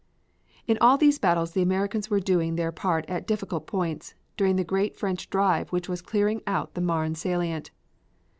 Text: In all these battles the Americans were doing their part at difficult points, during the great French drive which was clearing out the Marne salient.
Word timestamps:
In 0.65 0.79
all 0.81 0.97
these 0.97 1.19
battles 1.19 1.51
the 1.51 1.61
Americans 1.61 2.09
were 2.09 2.19
doing 2.19 2.55
their 2.55 2.71
part 2.71 3.05
at 3.07 3.27
difficult 3.27 3.67
points, 3.67 4.15
during 4.35 4.55
the 4.55 4.63
great 4.63 4.95
French 4.97 5.29
drive 5.29 5.69
which 5.69 5.87
was 5.87 6.01
clearing 6.01 6.41
out 6.47 6.73
the 6.73 6.81
Marne 6.81 7.13
salient. 7.13 7.69